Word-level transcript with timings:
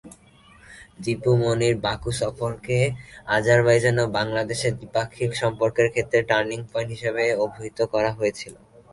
দীপু 1.03 1.31
মনির 1.41 1.75
বাকু 1.85 2.09
সফরকে 2.19 2.79
আজারবাইজান 3.35 3.97
ও 3.99 4.15
বাংলাদেশের 4.17 4.73
দ্বিপাক্ষিক 4.79 5.31
সম্পর্কের 5.41 5.87
ক্ষেত্রে 5.93 6.19
"টার্নিং 6.29 6.59
পয়েন্ট" 6.71 6.91
হিসাবে 6.95 7.23
অভিহিত 7.45 7.79
করা 7.93 8.11
হয়েছিল। 8.17 8.53